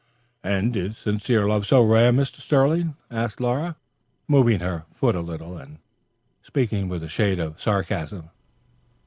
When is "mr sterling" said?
2.11-2.95